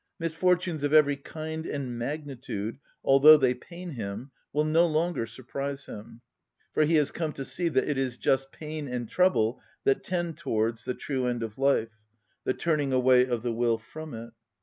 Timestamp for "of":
0.81-0.93, 11.43-11.59, 13.27-13.43